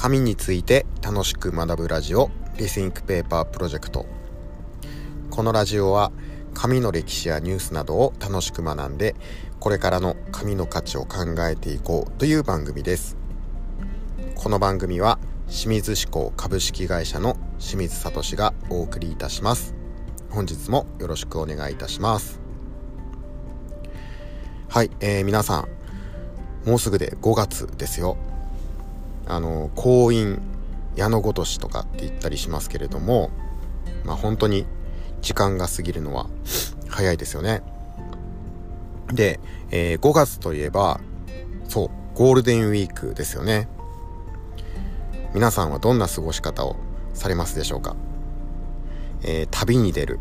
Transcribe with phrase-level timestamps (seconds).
[0.00, 4.06] 紙について楽しく学ぶラジオリスインクペーパープロジェクト。
[5.28, 6.10] このラジオは
[6.54, 9.14] 紙の歴史やニュースなどを楽しく学んで
[9.58, 13.18] これからの紙の価値を考えていこうという番組です。
[14.36, 15.18] この番組は
[15.48, 19.74] 清水志向株式会社の清水聡がお送りいたします。
[20.30, 22.40] 本日もよろしくお願いいたします。
[24.66, 25.68] はい、えー、皆さん
[26.66, 28.16] もうすぐで5月ですよ。
[29.30, 30.40] あの婚姻
[30.96, 33.30] 矢のごとしとかって言ったりしますけれども
[34.04, 34.66] まあ本当に
[35.20, 36.26] 時間が過ぎるのは
[36.88, 37.62] 早いですよね。
[39.12, 39.40] で、
[39.70, 41.00] えー、5月といえば
[41.68, 43.68] そうゴールデンウィークですよね。
[45.32, 46.76] 皆さんはどんな過ごし方を
[47.14, 47.94] されますでしょうか、
[49.22, 50.18] えー、旅に出る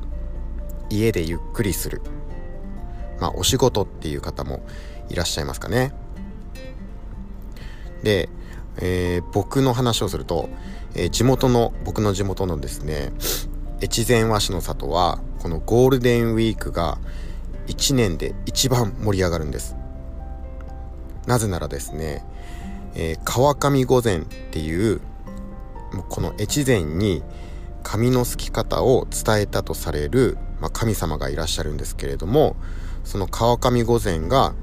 [0.91, 2.01] 家でゆっくりする
[3.19, 4.61] まあお仕事っていう方も
[5.09, 5.93] いらっしゃいますかね。
[8.03, 8.29] で
[8.81, 10.49] えー、僕の話をすると、
[10.95, 13.11] えー、地元の僕の地元のですね
[13.81, 16.97] 越前和紙の里はこのゴールデンウィークが
[17.67, 19.75] 1年で一番盛り上がるんです
[21.27, 22.25] なぜならですね、
[22.95, 25.01] えー、川上御前っていう
[26.09, 27.23] この越前に
[27.83, 32.55] 髪のすき方を伝えたとされる、まあ、神様がいらっしゃるんですけれども
[33.03, 34.53] その川上御前が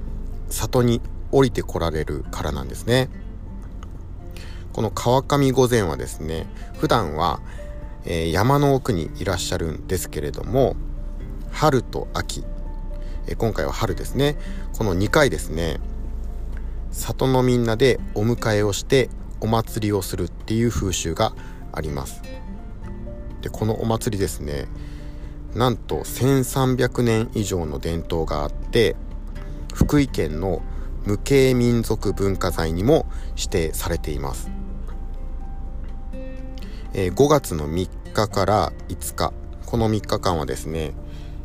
[0.49, 1.01] 里に
[1.33, 3.09] 降りてこられるからなんですね。
[4.77, 6.47] この川上御前はですね
[6.79, 7.41] 普段は、
[8.05, 10.77] えー、山の奥にいらっしゃるんですけれども
[11.51, 12.45] 春と秋、
[13.27, 14.37] えー、今回は春ですね。
[14.77, 15.81] この2回ですね
[16.91, 19.09] 里のみんなでお迎えをして
[19.41, 21.33] お祭りをするっていう風習が
[21.73, 22.21] あります。
[23.41, 24.67] でこのお祭りですね
[25.55, 28.95] なんと1300年以上の伝統があって
[29.73, 30.61] 福井県の
[31.07, 34.51] 無形民族文化財にも指定されています。
[36.99, 39.35] え、5月の3日から5日。
[39.67, 40.95] この3日間はですね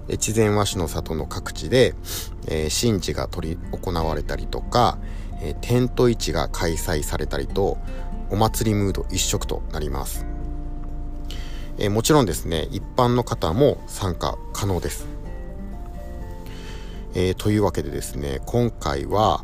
[0.09, 1.93] 越前和紙の里の各地で、
[2.47, 4.97] えー、神事が取り行われたりとか、
[5.41, 7.77] え、テント市が開催されたりと
[8.29, 10.25] お祭りムード一色となります、
[11.77, 15.05] え、もちろんですね一般の方も参加可能です、
[17.13, 19.43] えー、というわけでですね今回は、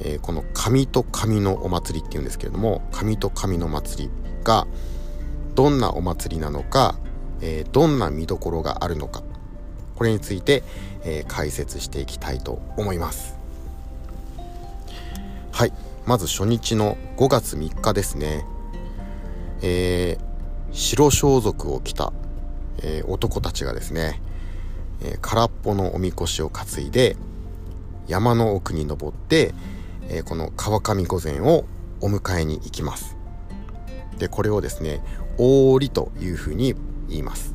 [0.00, 4.10] えー、この紙と紙のお祭りっていうんですけれども紙と紙の祭り
[4.42, 4.66] が
[5.56, 6.96] どんなお祭りなのか、
[7.40, 9.22] えー、どんな見どころがあるのか
[9.96, 10.62] これについて、
[11.02, 13.38] えー、解説していきたいと思います。
[15.50, 15.72] はい。
[16.04, 18.44] まず初日の5月3日ですね。
[19.62, 22.12] えー、白装束を着た、
[22.82, 24.20] えー、男たちがですね、
[25.02, 27.16] えー、空っぽのおみこしを担いで
[28.06, 29.54] 山の奥に登って、
[30.08, 31.64] えこの川上御前を
[32.00, 33.15] お迎えに行きます。
[34.18, 35.02] でこれをですね
[35.38, 36.74] 大織というふうに
[37.08, 37.54] 言います。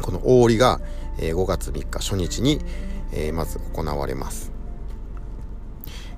[0.00, 0.80] この大織が、
[1.18, 2.60] えー、5月3日初日に、
[3.12, 4.50] え、まず行われます、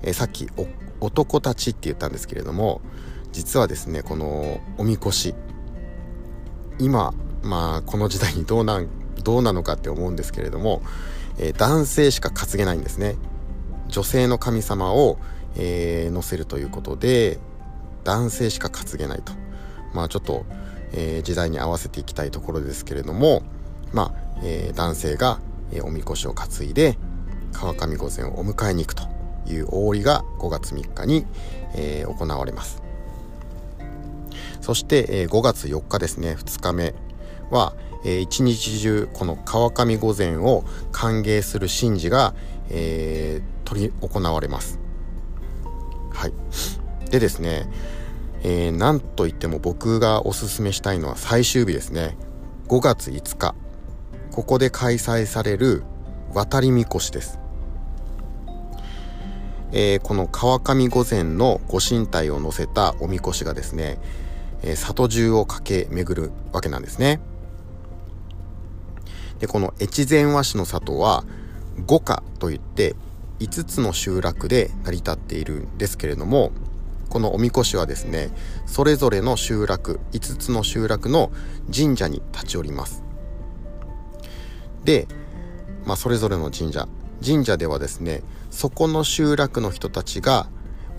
[0.02, 0.48] え、さっき
[1.00, 2.80] 男たちって言ったんですけれども
[3.32, 5.34] 実はですねこのおみこし
[6.78, 7.12] 今
[7.42, 8.88] まあこの時代にどうなん
[9.22, 10.82] どうなのかって思うんですけれども、
[11.38, 13.16] えー、男性しか担げないんですね。
[13.88, 15.18] 女性の神様を、
[15.56, 17.38] えー、乗せるということで
[18.04, 19.32] 男性しか担げないと。
[19.92, 20.44] まあちょっと、
[20.92, 23.42] えー、時代に合わせていきたいところですけれども
[23.92, 25.38] まあ、えー、男性が、
[25.72, 26.96] えー、おみこしを担いで
[27.52, 29.02] 川上御前をお迎えに行くと
[29.46, 31.26] いう大織が5月3日に、
[31.74, 32.82] えー、行われます。
[34.60, 36.94] そして、えー、5月4日ですね2日目
[37.50, 37.74] は、
[38.04, 42.34] えー、一日中この川上御前を歓迎する神事が、
[42.70, 44.78] えー、取り行われます。
[46.12, 46.32] はい。
[47.12, 47.68] でですね
[48.44, 52.16] えー、なんといっても僕がおすすめしたいのは最終日ですね。
[52.68, 53.54] 5月5日。
[54.32, 55.84] ここで開催される
[56.32, 57.38] 渡りみこしです、
[59.72, 63.98] えー、この川上御前のご神体を乗せたおみこしがですね、
[64.62, 67.20] えー、里中を駆け巡るわけなんですね。
[69.38, 71.24] でこの越前和紙の里は
[71.86, 72.96] 五家といって
[73.40, 76.52] 5つの集落で成り立っているんですけれども
[77.12, 78.30] このおみこしはですね
[78.64, 81.30] それぞれの集落5つの集落の
[81.70, 83.04] 神社に立ち寄ります。
[84.82, 85.06] で、
[85.84, 86.88] まあ、それぞれの神社。
[87.22, 90.48] 神社ではですねそこの集落の人たちが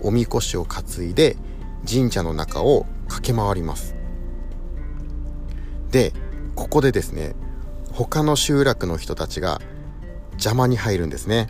[0.02, 1.36] おみこしを担いで
[1.84, 3.96] 神社の中を駆け回ります。
[5.90, 6.12] で
[6.54, 7.34] ここでですね
[7.90, 9.60] 他の集落の人たちが
[10.34, 11.48] 邪魔に入るんですね。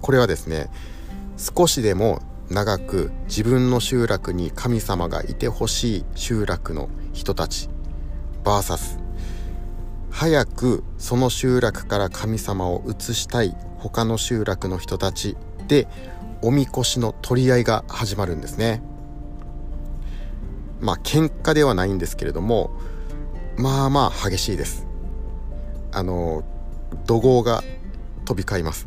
[0.00, 0.70] これはですね
[1.36, 7.68] 少しでも長く自分の集落に神様がいてほしい集落の人たち。
[8.44, 8.98] VS
[10.10, 15.36] 早くその集落から神様を移したい他の集落の人たち
[15.66, 15.88] で
[16.42, 18.82] おみこしの取り合いが始まるんですね。
[20.80, 22.70] まあ喧嘩ではないんですけれども
[23.56, 24.86] まあまあ激しいです。
[25.92, 26.44] あの
[27.06, 27.62] 怒号が
[28.24, 28.86] 飛び交います。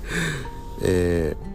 [0.82, 1.47] えー、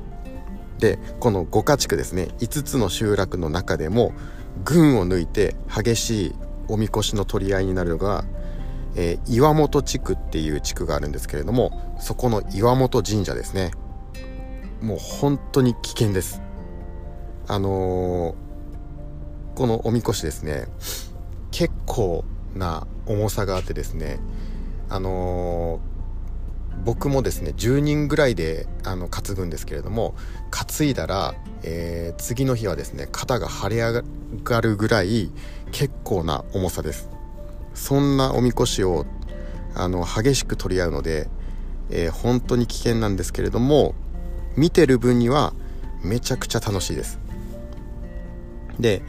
[0.83, 4.11] でこの五家地区ですね5つの集落の中でも
[4.65, 6.35] 群を抜いて激しい
[6.67, 8.25] おみこしの取り合いになるのが、
[8.97, 13.71] えー、岩本地区っていう地区があるんですけれどもそこの岩本神社ですね。
[14.81, 16.41] もう本当に危険です。
[17.47, 18.33] あのー、
[19.55, 20.65] このおみこしですね
[21.51, 22.25] 結構
[22.55, 24.19] な重さがあってですね
[24.89, 25.92] あのー
[26.85, 30.15] 僕もですね10人ぐらいであの担ぐんですけれども
[30.51, 34.03] 担いだら、えー、次の日はですね肩が腫れ上
[34.43, 35.31] がるぐらい
[35.71, 37.09] 結構な重さです。
[37.73, 39.05] そんなおみこしを
[39.73, 41.27] あの激しく取り合うので、
[41.89, 43.95] えー、本当に危険なんですけれども
[44.55, 45.53] 見てる分には
[46.03, 47.19] めちゃくちゃ楽しいです。
[48.79, 49.01] で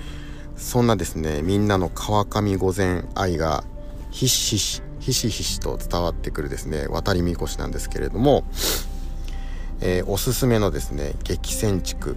[0.57, 3.65] そんなですねみんなの川上御前愛が
[4.11, 8.43] ひしひしひしひしと伝わってくるですね渡りみこしなんですけれども、
[9.83, 12.17] えー、おすすめのですね激戦地区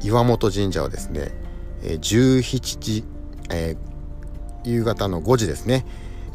[0.00, 1.30] 岩本神社はですね、
[1.82, 3.04] えー、17時、
[3.50, 5.84] えー、夕方の5時ですね、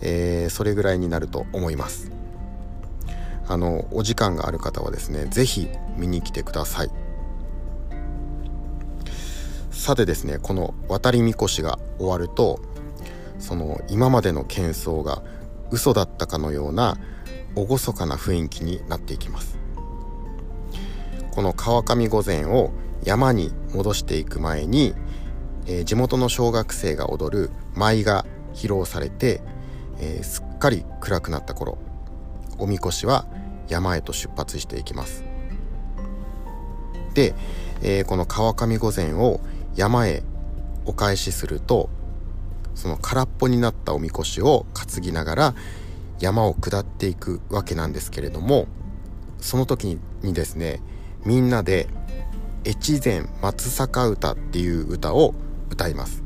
[0.04, 2.12] えー、それぐらいになると思います。
[3.50, 6.92] あのお時間がある方はですね是非見に来てください。
[9.72, 12.60] さてですねこの渡りみこしが終わると
[13.40, 15.24] その今までの喧騒が
[15.72, 16.98] 嘘だったかのような
[17.56, 19.58] 厳かな雰囲気になっていきます。
[21.32, 22.72] この川上御前を
[23.04, 24.94] 山に戻していく前に、
[25.66, 29.42] えー、地元の小学生が踊る舞が披露されて、
[30.00, 31.78] えー、すっかり暗くなった頃
[32.58, 33.26] おみこしは
[33.68, 35.24] 山へと出発していきます。
[37.14, 37.34] で、
[37.82, 39.40] えー、この川上御前を
[39.76, 40.24] 山へ
[40.86, 41.90] お返しすると
[42.78, 45.56] その空っぽになったおみこしを担ぎながら
[46.20, 48.68] 山を下っていくわけなんですけれども
[49.40, 50.80] その時にですね
[51.26, 51.88] みんなで
[52.66, 55.34] 「越前松坂歌」っていう歌を
[55.72, 56.24] 歌います。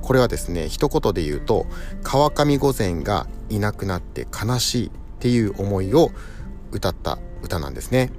[0.00, 1.66] これはですね一言で言うと
[2.02, 6.12] 川上御前がいなくなって悲しいっていう思いを
[6.72, 8.10] 歌った歌なんですね。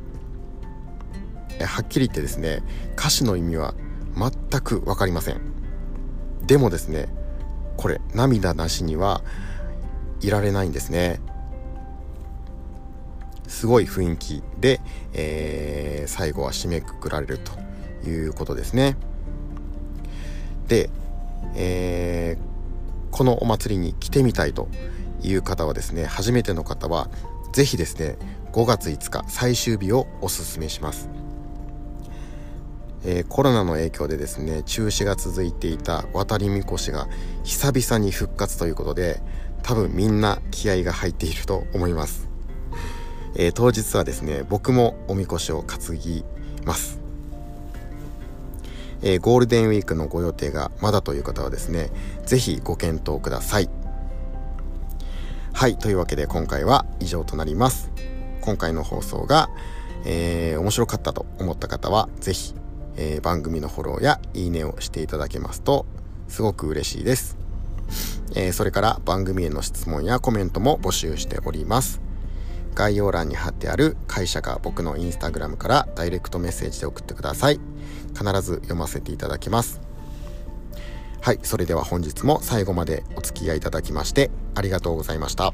[1.59, 2.61] はっきり言ってですね
[2.95, 3.73] 歌詞の意味は
[4.15, 5.58] 全く分かりません。
[6.45, 7.07] でもですね
[7.77, 9.21] これ涙なしには
[10.21, 11.21] いられないんですね。
[13.47, 14.79] すごい雰囲気で、
[15.13, 18.95] えー、最後は締めくくられるということですね。
[20.67, 20.89] で、
[21.55, 24.67] えー、このお祭りに来てみたいと
[25.23, 27.09] いう方はですね初めての方は
[27.53, 28.17] 是非ですね
[28.51, 31.09] 5月5日最終日をおすすめします。
[33.03, 37.07] えー、コロナの影響でですね中止が続いていた渡りみこしが
[37.43, 39.21] 久々に復活ということで
[39.63, 42.29] 多分みんな気合が入っていると思います、
[43.35, 46.23] えー、当日はですね僕もおみこしを担ぎ
[46.65, 46.99] ます、
[49.01, 51.89] えー、ゴールデンウィークのご予定がまだという方はですね
[52.25, 53.69] 是非ご検討ください。
[55.51, 57.91] はいというわけで今回は以上となります。
[58.39, 59.49] 今回の放送が、
[60.05, 62.53] え、面白かったと思った方は是非
[62.95, 65.85] えー、番組のフォローやいいねをしていただけますと
[66.27, 67.37] すごく嬉しいです。
[68.35, 72.01] えー、それから番組への質問やコメントも募集しております。
[72.75, 77.59] 概要欄に貼ってある会社か僕のインスタグラムからダイレクトメッセージで送ってください。
[78.17, 79.81] 必ず読ませていただきます。
[81.21, 85.53] はい、それでは本日も最後までお付き合いいただきましてありがとうございました。